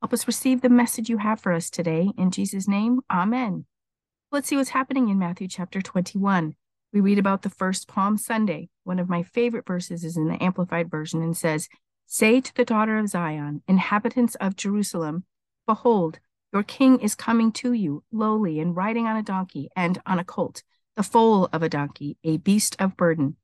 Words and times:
Help 0.00 0.12
us 0.12 0.28
receive 0.28 0.60
the 0.60 0.68
message 0.68 1.08
you 1.08 1.18
have 1.18 1.40
for 1.40 1.52
us 1.52 1.70
today. 1.70 2.12
In 2.16 2.30
Jesus' 2.30 2.68
name, 2.68 3.00
amen. 3.10 3.64
Let's 4.30 4.46
see 4.46 4.56
what's 4.56 4.68
happening 4.68 5.08
in 5.08 5.18
Matthew 5.18 5.48
chapter 5.48 5.82
21. 5.82 6.54
We 6.92 7.00
read 7.00 7.18
about 7.18 7.42
the 7.42 7.50
first 7.50 7.88
Palm 7.88 8.16
Sunday. 8.16 8.68
One 8.84 9.00
of 9.00 9.08
my 9.08 9.24
favorite 9.24 9.66
verses 9.66 10.04
is 10.04 10.16
in 10.16 10.28
the 10.28 10.40
Amplified 10.40 10.88
Version 10.88 11.20
and 11.20 11.36
says, 11.36 11.68
Say 12.06 12.40
to 12.40 12.54
the 12.54 12.64
daughter 12.64 12.96
of 12.96 13.08
Zion, 13.08 13.64
inhabitants 13.66 14.36
of 14.36 14.54
Jerusalem, 14.54 15.24
Behold, 15.66 16.20
your 16.52 16.62
king 16.62 17.00
is 17.00 17.16
coming 17.16 17.50
to 17.52 17.72
you, 17.72 18.04
lowly 18.12 18.60
and 18.60 18.76
riding 18.76 19.06
on 19.06 19.16
a 19.16 19.22
donkey 19.22 19.68
and 19.74 20.00
on 20.06 20.20
a 20.20 20.24
colt, 20.24 20.62
the 20.94 21.02
foal 21.02 21.48
of 21.52 21.64
a 21.64 21.68
donkey, 21.68 22.16
a 22.22 22.36
beast 22.36 22.76
of 22.78 22.96
burden. 22.96 23.36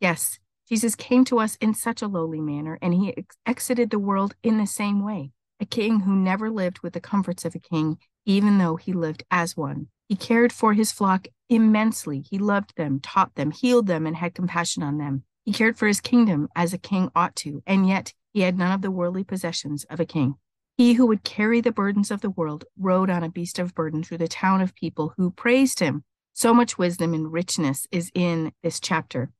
Yes, 0.00 0.40
Jesus 0.68 0.96
came 0.96 1.24
to 1.26 1.38
us 1.38 1.56
in 1.60 1.74
such 1.74 2.02
a 2.02 2.08
lowly 2.08 2.40
manner, 2.40 2.76
and 2.82 2.92
he 2.92 3.16
ex- 3.16 3.36
exited 3.46 3.90
the 3.90 4.00
world 4.00 4.34
in 4.42 4.58
the 4.58 4.66
same 4.66 5.04
way 5.04 5.30
a 5.62 5.64
king 5.64 6.00
who 6.00 6.14
never 6.16 6.50
lived 6.50 6.80
with 6.80 6.92
the 6.92 7.00
comforts 7.00 7.44
of 7.44 7.54
a 7.54 7.60
king, 7.60 7.96
even 8.26 8.58
though 8.58 8.74
he 8.74 8.92
lived 8.92 9.22
as 9.30 9.56
one. 9.56 9.86
He 10.08 10.16
cared 10.16 10.52
for 10.52 10.74
his 10.74 10.90
flock 10.90 11.28
immensely. 11.48 12.24
He 12.28 12.36
loved 12.36 12.76
them, 12.76 12.98
taught 12.98 13.36
them, 13.36 13.52
healed 13.52 13.86
them, 13.86 14.04
and 14.04 14.16
had 14.16 14.34
compassion 14.34 14.82
on 14.82 14.98
them. 14.98 15.22
He 15.44 15.52
cared 15.52 15.78
for 15.78 15.86
his 15.86 16.00
kingdom 16.00 16.48
as 16.56 16.74
a 16.74 16.78
king 16.78 17.10
ought 17.14 17.36
to, 17.36 17.62
and 17.64 17.88
yet 17.88 18.12
he 18.32 18.40
had 18.40 18.58
none 18.58 18.72
of 18.72 18.82
the 18.82 18.90
worldly 18.90 19.22
possessions 19.22 19.84
of 19.84 20.00
a 20.00 20.04
king. 20.04 20.34
He 20.76 20.94
who 20.94 21.06
would 21.06 21.22
carry 21.22 21.60
the 21.60 21.70
burdens 21.70 22.10
of 22.10 22.22
the 22.22 22.30
world 22.30 22.64
rode 22.76 23.08
on 23.08 23.22
a 23.22 23.30
beast 23.30 23.60
of 23.60 23.74
burden 23.74 24.02
through 24.02 24.18
the 24.18 24.28
town 24.28 24.60
of 24.60 24.74
people 24.74 25.14
who 25.16 25.30
praised 25.30 25.78
him. 25.78 26.02
So 26.32 26.52
much 26.52 26.76
wisdom 26.76 27.14
and 27.14 27.32
richness 27.32 27.86
is 27.92 28.10
in 28.14 28.52
this 28.64 28.80
chapter. 28.80 29.30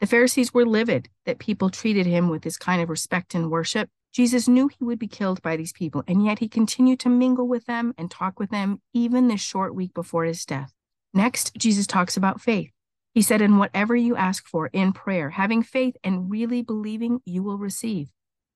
The 0.00 0.06
Pharisees 0.06 0.54
were 0.54 0.66
livid 0.66 1.08
that 1.26 1.40
people 1.40 1.70
treated 1.70 2.06
him 2.06 2.28
with 2.28 2.42
this 2.42 2.56
kind 2.56 2.80
of 2.80 2.88
respect 2.88 3.34
and 3.34 3.50
worship, 3.50 3.88
Jesus 4.12 4.46
knew 4.46 4.68
he 4.68 4.84
would 4.84 4.98
be 4.98 5.08
killed 5.08 5.40
by 5.40 5.56
these 5.56 5.72
people, 5.72 6.04
and 6.06 6.24
yet 6.24 6.38
he 6.38 6.48
continued 6.48 7.00
to 7.00 7.08
mingle 7.08 7.48
with 7.48 7.64
them 7.64 7.94
and 7.96 8.10
talk 8.10 8.38
with 8.38 8.50
them 8.50 8.82
even 8.92 9.28
this 9.28 9.40
short 9.40 9.74
week 9.74 9.94
before 9.94 10.24
his 10.24 10.44
death. 10.44 10.74
Next, 11.14 11.54
Jesus 11.56 11.86
talks 11.86 12.16
about 12.16 12.40
faith. 12.40 12.70
He 13.14 13.22
said, 13.22 13.40
In 13.40 13.58
whatever 13.58 13.96
you 13.96 14.14
ask 14.16 14.46
for 14.46 14.68
in 14.68 14.92
prayer, 14.92 15.30
having 15.30 15.62
faith 15.62 15.96
and 16.04 16.30
really 16.30 16.62
believing, 16.62 17.20
you 17.24 17.42
will 17.42 17.58
receive. 17.58 18.10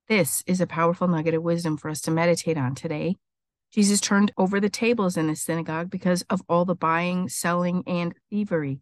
This 0.08 0.42
is 0.46 0.60
a 0.60 0.66
powerful 0.66 1.08
nugget 1.08 1.34
of 1.34 1.42
wisdom 1.42 1.76
for 1.76 1.90
us 1.90 2.00
to 2.02 2.10
meditate 2.10 2.56
on 2.56 2.74
today. 2.74 3.16
Jesus 3.72 4.00
turned 4.00 4.32
over 4.38 4.60
the 4.60 4.70
tables 4.70 5.16
in 5.16 5.26
the 5.26 5.36
synagogue 5.36 5.90
because 5.90 6.22
of 6.30 6.42
all 6.48 6.64
the 6.64 6.74
buying, 6.74 7.28
selling, 7.28 7.82
and 7.86 8.14
thievery. 8.30 8.80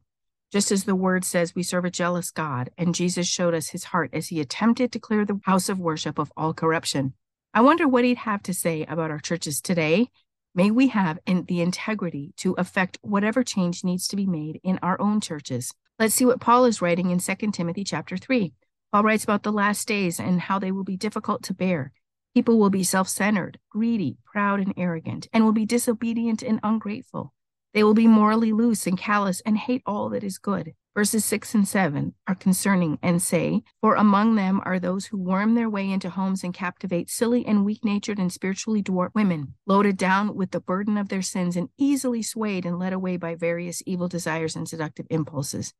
Just 0.53 0.71
as 0.71 0.85
the 0.85 0.95
word 0.95 1.25
says, 1.25 1.55
we 1.55 1.63
serve 1.63 1.85
a 1.85 1.91
jealous 1.91 2.31
God, 2.31 2.71
and 2.79 2.95
Jesus 2.95 3.27
showed 3.27 3.55
us 3.55 3.71
his 3.71 3.85
heart 3.85 4.11
as 4.13 4.29
he 4.29 4.41
attempted 4.41 4.93
to 4.93 5.01
clear 5.01 5.25
the 5.25 5.41
house 5.45 5.69
of 5.69 5.81
worship 5.81 6.19
of 6.19 6.33
all 6.37 6.55
corruption. 6.55 7.15
I 7.53 7.61
wonder 7.61 7.87
what 7.87 8.05
he'd 8.05 8.19
have 8.19 8.43
to 8.45 8.55
say 8.55 8.85
about 8.85 9.11
our 9.11 9.19
churches 9.19 9.61
today. 9.61 10.11
May 10.55 10.71
we 10.71 10.89
have 10.89 11.19
in 11.27 11.45
the 11.47 11.61
integrity 11.61 12.33
to 12.37 12.55
affect 12.55 12.99
whatever 13.03 13.43
change 13.43 13.83
needs 13.83 14.07
to 14.09 14.17
be 14.17 14.27
made 14.27 14.61
in 14.63 14.79
our 14.83 15.01
own 15.01 15.21
churches. 15.21 15.73
Let's 15.99 16.15
see 16.15 16.25
what 16.25 16.41
Paul 16.41 16.65
is 16.65 16.83
writing 16.83 17.11
in 17.11 17.19
2 17.19 17.35
Timothy 17.53 17.85
chapter 17.85 18.17
3. 18.17 18.53
Paul 18.93 19.03
writes 19.03 19.25
about 19.25 19.43
the 19.43 19.53
last 19.53 19.89
days 19.89 20.21
and 20.21 20.41
how 20.41 20.61
they 20.61 20.71
will 20.71 20.85
be 20.85 20.97
difficult 20.97 21.43
to 21.45 21.55
bear. 21.55 21.93
People 22.35 22.59
will 22.59 22.71
be 22.71 22.85
self 22.85 23.09
centered, 23.09 23.59
greedy, 23.71 24.17
proud, 24.25 24.61
and 24.61 24.75
arrogant, 24.77 25.29
and 25.33 25.45
will 25.45 25.53
be 25.53 25.67
disobedient 25.67 26.43
and 26.43 26.59
ungrateful. 26.63 27.33
They 27.75 27.83
will 27.83 27.95
be 27.95 28.07
morally 28.07 28.53
loose 28.53 28.87
and 28.87 28.97
callous 28.97 29.43
and 29.45 29.59
hate 29.59 29.83
all 29.85 30.09
that 30.11 30.23
is 30.23 30.39
good. 30.39 30.75
Verses 30.95 31.25
6 31.25 31.57
and 31.57 31.67
7 31.67 32.15
are 32.29 32.37
concerning 32.37 33.01
and 33.03 33.21
say, 33.21 33.65
For 33.81 33.97
among 33.97 34.37
them 34.37 34.61
are 34.65 34.79
those 34.79 35.07
who 35.07 35.19
worm 35.19 35.57
their 35.57 35.69
way 35.69 35.91
into 35.91 36.09
homes 36.09 36.45
and 36.45 36.55
captivate 36.55 37.11
silly 37.11 37.45
and 37.45 37.65
weak 37.65 37.85
natured 37.85 38.21
and 38.21 38.33
spiritually 38.33 38.81
dwarfed 38.81 39.17
women, 39.17 39.55
loaded 39.67 39.97
down 39.97 40.37
with 40.37 40.53
the 40.53 40.61
burden 40.61 40.97
of 40.97 41.09
their 41.09 41.21
sins 41.21 41.57
and 41.57 41.69
easily 41.77 42.23
swayed 42.23 42.65
and 42.65 42.79
led 42.79 42.93
away 42.93 43.17
by 43.17 43.35
various 43.35 43.83
evil 43.87 44.07
desires 44.07 44.55
and 44.55 44.69
seductive 44.69 45.07
impulses. 45.11 45.75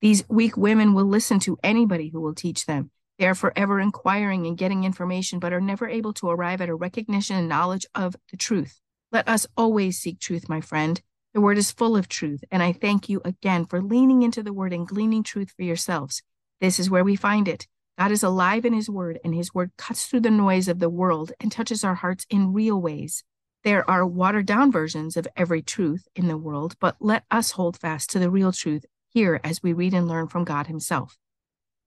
These 0.00 0.28
weak 0.28 0.56
women 0.56 0.92
will 0.92 1.06
listen 1.06 1.38
to 1.40 1.58
anybody 1.62 2.08
who 2.08 2.20
will 2.20 2.34
teach 2.34 2.66
them. 2.66 2.90
They 3.20 3.28
are 3.28 3.36
forever 3.36 3.78
inquiring 3.78 4.44
and 4.48 4.58
getting 4.58 4.82
information, 4.82 5.38
but 5.38 5.52
are 5.52 5.60
never 5.60 5.88
able 5.88 6.12
to 6.14 6.30
arrive 6.30 6.60
at 6.60 6.68
a 6.68 6.74
recognition 6.74 7.36
and 7.36 7.48
knowledge 7.48 7.86
of 7.94 8.16
the 8.32 8.36
truth. 8.36 8.80
Let 9.12 9.28
us 9.28 9.46
always 9.56 9.98
seek 10.00 10.18
truth, 10.18 10.48
my 10.48 10.60
friend. 10.60 11.00
The 11.38 11.42
word 11.42 11.58
is 11.58 11.70
full 11.70 11.96
of 11.96 12.08
truth, 12.08 12.42
and 12.50 12.64
I 12.64 12.72
thank 12.72 13.08
you 13.08 13.20
again 13.24 13.64
for 13.64 13.80
leaning 13.80 14.22
into 14.22 14.42
the 14.42 14.52
word 14.52 14.72
and 14.72 14.88
gleaning 14.88 15.22
truth 15.22 15.52
for 15.56 15.62
yourselves. 15.62 16.20
This 16.60 16.80
is 16.80 16.90
where 16.90 17.04
we 17.04 17.14
find 17.14 17.46
it. 17.46 17.68
God 17.96 18.10
is 18.10 18.24
alive 18.24 18.64
in 18.64 18.72
his 18.72 18.90
word, 18.90 19.20
and 19.22 19.32
his 19.32 19.54
word 19.54 19.70
cuts 19.78 20.04
through 20.04 20.22
the 20.22 20.32
noise 20.32 20.66
of 20.66 20.80
the 20.80 20.90
world 20.90 21.30
and 21.38 21.52
touches 21.52 21.84
our 21.84 21.94
hearts 21.94 22.26
in 22.28 22.52
real 22.52 22.82
ways. 22.82 23.22
There 23.62 23.88
are 23.88 24.04
watered 24.04 24.46
down 24.46 24.72
versions 24.72 25.16
of 25.16 25.28
every 25.36 25.62
truth 25.62 26.08
in 26.16 26.26
the 26.26 26.36
world, 26.36 26.74
but 26.80 26.96
let 26.98 27.22
us 27.30 27.52
hold 27.52 27.78
fast 27.78 28.10
to 28.10 28.18
the 28.18 28.30
real 28.30 28.50
truth 28.50 28.84
here 29.08 29.40
as 29.44 29.62
we 29.62 29.72
read 29.72 29.94
and 29.94 30.08
learn 30.08 30.26
from 30.26 30.42
God 30.42 30.66
himself. 30.66 31.16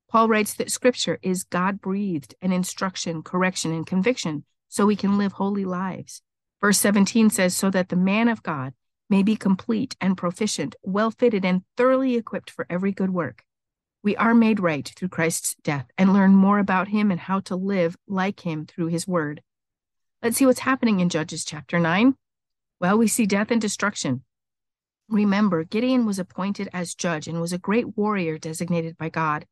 Paul 0.09 0.29
writes 0.29 0.53
that 0.53 0.71
scripture 0.71 1.19
is 1.21 1.43
God 1.43 1.81
breathed 1.81 2.35
and 2.41 2.53
instruction, 2.53 3.21
correction, 3.21 3.73
and 3.73 3.85
conviction 3.85 4.45
so 4.69 4.85
we 4.85 4.95
can 4.95 5.17
live 5.17 5.33
holy 5.33 5.65
lives. 5.65 6.21
Verse 6.61 6.77
17 6.77 7.29
says, 7.31 7.53
So 7.53 7.69
that 7.71 7.89
the 7.89 7.97
man 7.97 8.29
of 8.29 8.43
God 8.43 8.73
may 9.11 9.21
be 9.21 9.35
complete 9.35 9.95
and 9.99 10.17
proficient, 10.17 10.73
well 10.81 11.11
fitted, 11.11 11.43
and 11.43 11.63
thoroughly 11.75 12.15
equipped 12.15 12.49
for 12.49 12.65
every 12.69 12.93
good 12.93 13.09
work. 13.09 13.43
We 14.01 14.15
are 14.15 14.33
made 14.33 14.61
right 14.61 14.89
through 14.95 15.09
Christ's 15.09 15.55
death 15.63 15.85
and 15.97 16.13
learn 16.13 16.33
more 16.33 16.59
about 16.59 16.87
him 16.87 17.11
and 17.11 17.19
how 17.19 17.41
to 17.41 17.57
live 17.57 17.97
like 18.07 18.39
him 18.39 18.65
through 18.65 18.87
his 18.87 19.05
word. 19.05 19.43
Let's 20.23 20.37
see 20.37 20.45
what's 20.45 20.61
happening 20.61 21.01
in 21.01 21.09
Judges 21.09 21.43
chapter 21.43 21.77
9. 21.77 22.15
Well, 22.79 22.97
we 22.97 23.07
see 23.07 23.25
death 23.25 23.51
and 23.51 23.59
destruction. 23.59 24.23
Remember, 25.09 25.65
Gideon 25.65 26.05
was 26.05 26.17
appointed 26.17 26.69
as 26.71 26.95
judge 26.95 27.27
and 27.27 27.41
was 27.41 27.51
a 27.51 27.57
great 27.57 27.97
warrior 27.97 28.37
designated 28.37 28.97
by 28.97 29.09
God. 29.09 29.45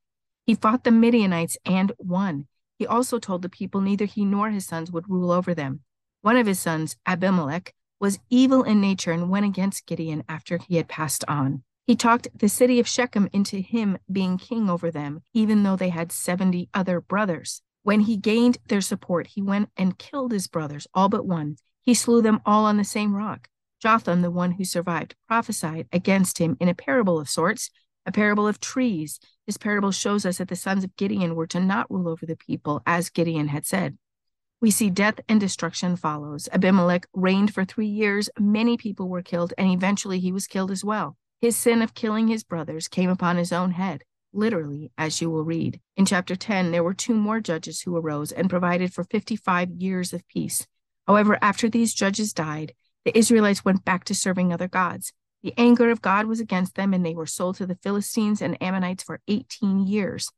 He 0.46 0.56
fought 0.56 0.86
the 0.86 0.92
Midianites 0.92 1.58
and 1.66 1.92
won. 2.00 2.48
He 2.78 2.88
also 2.88 3.20
told 3.20 3.42
the 3.42 3.50
people 3.50 3.82
neither 3.82 4.06
he 4.06 4.24
nor 4.24 4.52
his 4.52 4.66
sons 4.66 4.90
would 4.90 5.10
rule 5.10 5.32
over 5.32 5.54
them. 5.54 5.82
One 6.22 6.38
of 6.38 6.48
his 6.48 6.60
sons, 6.60 6.96
Abimelech, 7.06 7.74
was 8.00 8.20
evil 8.30 8.64
in 8.64 8.82
nature 8.82 9.12
and 9.12 9.30
went 9.30 9.46
against 9.46 9.86
Gideon 9.86 10.24
after 10.28 10.58
he 10.58 10.78
had 10.78 10.88
passed 10.88 11.24
on. 11.28 11.64
He 11.86 11.96
talked 11.96 12.28
the 12.38 12.50
city 12.50 12.80
of 12.80 12.88
Shechem 12.88 13.30
into 13.34 13.58
him 13.58 13.98
being 14.12 14.38
king 14.38 14.70
over 14.70 14.92
them, 14.92 15.24
even 15.34 15.64
though 15.64 15.76
they 15.76 15.90
had 15.90 16.12
70 16.12 16.70
other 16.74 17.02
brothers. 17.02 17.62
When 17.84 18.02
he 18.02 18.18
gained 18.18 18.60
their 18.68 18.82
support, 18.82 19.28
he 19.28 19.42
went 19.42 19.70
and 19.76 19.98
killed 19.98 20.32
his 20.32 20.48
brothers, 20.48 20.88
all 20.94 21.10
but 21.10 21.26
one. 21.26 21.58
He 21.82 21.94
slew 21.94 22.22
them 22.22 22.42
all 22.46 22.66
on 22.66 22.78
the 22.78 22.84
same 22.84 23.16
rock. 23.16 23.48
Jotham, 23.82 24.22
the 24.22 24.30
one 24.30 24.52
who 24.52 24.66
survived, 24.66 25.16
prophesied 25.28 25.88
against 25.92 26.38
him 26.38 26.58
in 26.60 26.68
a 26.68 26.76
parable 26.76 27.20
of 27.20 27.30
sorts, 27.30 27.72
a 28.06 28.12
parable 28.12 28.48
of 28.48 28.60
trees. 28.60 29.20
This 29.46 29.58
parable 29.58 29.92
shows 29.92 30.26
us 30.26 30.38
that 30.38 30.50
the 30.50 30.56
sons 30.56 30.84
of 30.84 30.96
Gideon 30.96 31.36
were 31.36 31.48
to 31.48 31.60
not 31.60 31.90
rule 31.90 32.10
over 32.10 32.26
the 32.26 32.36
people, 32.36 32.82
as 32.86 33.10
Gideon 33.10 33.48
had 33.48 33.66
said. 33.66 33.98
We 34.62 34.72
see 34.72 34.90
death 34.90 35.22
and 35.30 35.40
destruction 35.40 35.96
follows. 35.96 36.50
Abimelech 36.52 37.08
reigned 37.14 37.54
for 37.54 37.64
three 37.64 37.88
years. 37.88 38.30
Many 38.38 38.76
people 38.76 39.08
were 39.08 39.22
killed, 39.22 39.54
and 39.58 39.72
eventually 39.72 40.20
he 40.20 40.34
was 40.34 40.48
killed 40.48 40.70
as 40.70 40.84
well. 40.84 41.16
His 41.40 41.56
sin 41.56 41.82
of 41.82 41.94
killing 41.94 42.28
his 42.28 42.44
brothers 42.44 42.90
came 42.90 43.10
upon 43.10 43.38
his 43.38 43.54
own 43.54 43.72
head, 43.72 44.04
literally, 44.34 44.92
as 44.98 45.22
you 45.22 45.30
will 45.30 45.46
read. 45.46 45.80
In 45.96 46.06
chapter 46.06 46.36
10, 46.36 46.72
there 46.72 46.84
were 46.84 46.94
two 46.94 47.16
more 47.16 47.40
judges 47.40 47.80
who 47.80 47.96
arose 47.96 48.34
and 48.34 48.50
provided 48.50 48.94
for 48.94 49.06
55 49.06 49.72
years 49.72 50.12
of 50.12 50.28
peace. 50.28 50.68
However, 51.08 51.40
after 51.42 51.70
these 51.70 51.94
judges 51.94 52.34
died, 52.34 52.74
the 53.06 53.18
Israelites 53.18 53.64
went 53.64 53.86
back 53.86 54.04
to 54.06 54.14
serving 54.14 54.52
other 54.52 54.68
gods. 54.68 55.14
The 55.42 55.54
anger 55.58 55.90
of 55.90 56.02
God 56.02 56.26
was 56.26 56.42
against 56.42 56.76
them, 56.76 56.94
and 56.94 57.06
they 57.06 57.16
were 57.16 57.26
sold 57.26 57.56
to 57.56 57.66
the 57.66 57.80
Philistines 57.82 58.42
and 58.42 58.62
Ammonites 58.62 59.04
for 59.04 59.22
18 59.30 59.88
years. 59.88 60.30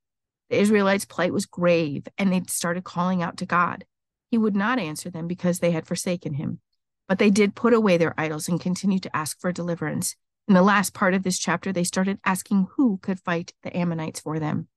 The 0.52 0.60
Israelites' 0.60 1.06
plight 1.06 1.34
was 1.34 1.48
grave, 1.48 2.08
and 2.20 2.32
they 2.32 2.44
started 2.48 2.84
calling 2.84 3.24
out 3.24 3.38
to 3.38 3.48
God. 3.48 3.84
He 4.32 4.38
would 4.38 4.56
not 4.56 4.80
answer 4.80 5.10
them 5.10 5.28
because 5.28 5.60
they 5.60 5.72
had 5.72 5.86
forsaken 5.86 6.36
him. 6.36 6.62
But 7.08 7.20
they 7.20 7.30
did 7.30 7.54
put 7.54 7.74
away 7.74 7.98
their 7.98 8.16
idols 8.18 8.48
and 8.48 8.60
continued 8.60 9.04
to 9.04 9.16
ask 9.16 9.40
for 9.40 9.52
deliverance. 9.52 10.16
In 10.48 10.54
the 10.54 10.62
last 10.64 10.94
part 10.94 11.14
of 11.14 11.24
this 11.24 11.38
chapter, 11.38 11.74
they 11.74 11.84
started 11.84 12.18
asking 12.26 12.68
who 12.78 12.98
could 13.02 13.20
fight 13.20 13.54
the 13.62 13.76
Ammonites 13.76 14.22
for 14.22 14.40
them. 14.40 14.70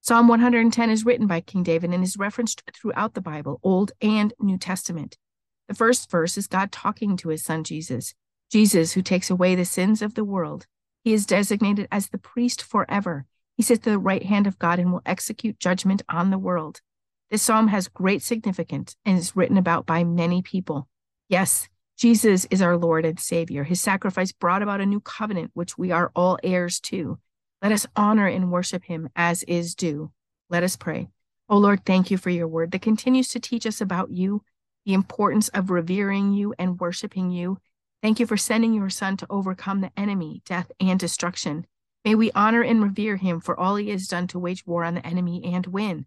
Psalm 0.00 0.28
110 0.28 0.90
is 0.90 1.04
written 1.04 1.26
by 1.26 1.40
King 1.40 1.64
David 1.64 1.92
and 1.92 2.04
is 2.04 2.16
referenced 2.16 2.62
throughout 2.72 3.14
the 3.14 3.20
Bible, 3.20 3.58
Old 3.64 3.90
and 4.00 4.32
New 4.38 4.56
Testament. 4.56 5.18
The 5.66 5.74
first 5.74 6.08
verse 6.08 6.38
is 6.38 6.46
God 6.46 6.70
talking 6.70 7.16
to 7.18 7.30
his 7.30 7.44
son 7.44 7.64
Jesus. 7.64 8.14
Jesus, 8.50 8.92
who 8.92 9.02
takes 9.02 9.28
away 9.28 9.54
the 9.54 9.64
sins 9.64 10.00
of 10.00 10.14
the 10.14 10.24
world. 10.24 10.66
He 11.02 11.12
is 11.12 11.26
designated 11.26 11.88
as 11.90 12.08
the 12.08 12.18
priest 12.18 12.62
forever. 12.62 13.26
He 13.56 13.62
sits 13.62 13.86
at 13.86 13.90
the 13.90 13.98
right 13.98 14.22
hand 14.22 14.46
of 14.46 14.58
God 14.58 14.78
and 14.78 14.92
will 14.92 15.02
execute 15.04 15.58
judgment 15.58 16.02
on 16.08 16.30
the 16.30 16.38
world. 16.38 16.80
This 17.30 17.42
psalm 17.42 17.68
has 17.68 17.88
great 17.88 18.22
significance 18.22 18.96
and 19.04 19.18
is 19.18 19.36
written 19.36 19.58
about 19.58 19.84
by 19.84 20.02
many 20.02 20.40
people. 20.40 20.88
Yes, 21.28 21.68
Jesus 21.98 22.46
is 22.50 22.62
our 22.62 22.76
Lord 22.76 23.04
and 23.04 23.20
Savior. 23.20 23.64
His 23.64 23.80
sacrifice 23.80 24.32
brought 24.32 24.62
about 24.62 24.80
a 24.80 24.86
new 24.86 25.00
covenant, 25.00 25.50
which 25.52 25.76
we 25.76 25.90
are 25.90 26.10
all 26.16 26.38
heirs 26.42 26.80
to. 26.80 27.18
Let 27.60 27.72
us 27.72 27.86
honor 27.96 28.26
and 28.26 28.50
worship 28.50 28.84
him 28.84 29.10
as 29.14 29.42
is 29.42 29.74
due. 29.74 30.10
Let 30.48 30.62
us 30.62 30.76
pray. 30.76 31.08
Oh 31.50 31.58
Lord, 31.58 31.84
thank 31.84 32.10
you 32.10 32.16
for 32.16 32.30
your 32.30 32.48
word 32.48 32.70
that 32.70 32.82
continues 32.82 33.28
to 33.28 33.40
teach 33.40 33.66
us 33.66 33.80
about 33.80 34.10
you, 34.10 34.42
the 34.86 34.94
importance 34.94 35.48
of 35.48 35.70
revering 35.70 36.32
you 36.32 36.54
and 36.58 36.80
worshiping 36.80 37.30
you. 37.30 37.58
Thank 38.02 38.20
you 38.20 38.26
for 38.26 38.36
sending 38.36 38.72
your 38.72 38.90
son 38.90 39.16
to 39.18 39.26
overcome 39.28 39.80
the 39.80 39.90
enemy, 39.96 40.40
death, 40.46 40.70
and 40.80 40.98
destruction. 40.98 41.66
May 42.04 42.14
we 42.14 42.30
honor 42.32 42.62
and 42.62 42.82
revere 42.82 43.16
him 43.16 43.40
for 43.40 43.58
all 43.58 43.76
he 43.76 43.90
has 43.90 44.06
done 44.06 44.28
to 44.28 44.38
wage 44.38 44.64
war 44.66 44.84
on 44.84 44.94
the 44.94 45.06
enemy 45.06 45.42
and 45.44 45.66
win. 45.66 46.06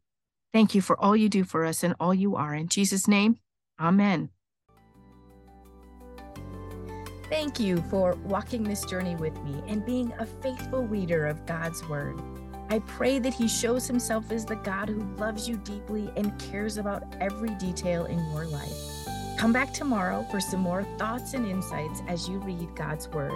Thank 0.54 0.76
you 0.76 0.82
for 0.82 1.00
all 1.00 1.16
you 1.16 1.30
do 1.30 1.44
for 1.44 1.66
us 1.66 1.84
and 1.84 1.96
all 2.00 2.14
you 2.14 2.36
are. 2.36 2.54
In 2.54 2.68
Jesus' 2.68 3.08
name, 3.08 3.38
amen. 3.80 4.30
Thank 7.30 7.62
you 7.62 7.78
for 7.90 8.16
walking 8.26 8.64
this 8.64 8.84
journey 8.84 9.16
with 9.16 9.42
me 9.44 9.64
and 9.68 9.86
being 9.86 10.12
a 10.20 10.26
faithful 10.26 10.86
reader 10.86 11.28
of 11.28 11.46
God's 11.46 11.88
Word. 11.88 12.22
I 12.70 12.80
pray 12.80 13.20
that 13.20 13.34
He 13.34 13.48
shows 13.48 13.88
Himself 13.88 14.30
as 14.32 14.44
the 14.44 14.58
God 14.58 14.90
who 14.90 15.00
loves 15.16 15.48
you 15.48 15.56
deeply 15.56 16.12
and 16.18 16.38
cares 16.38 16.78
about 16.78 17.04
every 17.22 17.52
detail 17.52 18.06
in 18.06 18.20
your 18.32 18.46
life. 18.46 19.08
Come 19.38 19.54
back 19.54 19.74
tomorrow 19.74 20.28
for 20.30 20.42
some 20.42 20.60
more 20.60 20.84
thoughts 20.98 21.34
and 21.34 21.48
insights 21.48 22.02
as 22.10 22.28
you 22.28 22.38
read 22.40 22.76
God's 22.76 23.08
Word. 23.08 23.32